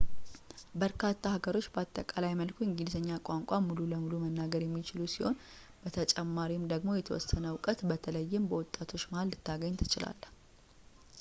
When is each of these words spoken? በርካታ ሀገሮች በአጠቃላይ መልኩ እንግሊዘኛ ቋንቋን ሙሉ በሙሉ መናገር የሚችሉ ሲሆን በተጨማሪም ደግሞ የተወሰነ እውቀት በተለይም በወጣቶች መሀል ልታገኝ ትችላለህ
በርካታ 0.81 1.23
ሀገሮች 1.33 1.65
በአጠቃላይ 1.73 2.31
መልኩ 2.39 2.57
እንግሊዘኛ 2.67 3.09
ቋንቋን 3.27 3.65
ሙሉ 3.67 3.79
በሙሉ 3.91 4.13
መናገር 4.23 4.61
የሚችሉ 4.65 5.03
ሲሆን 5.15 5.37
በተጨማሪም 5.83 6.63
ደግሞ 6.73 6.95
የተወሰነ 6.99 7.45
እውቀት 7.53 7.81
በተለይም 7.91 8.47
በወጣቶች 8.53 9.05
መሀል 9.11 9.29
ልታገኝ 9.33 9.75
ትችላለህ 9.83 10.31